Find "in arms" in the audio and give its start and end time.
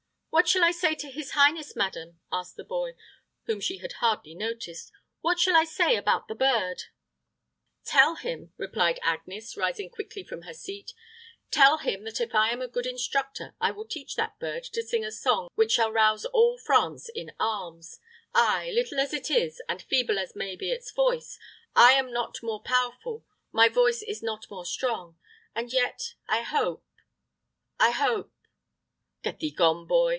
17.13-17.99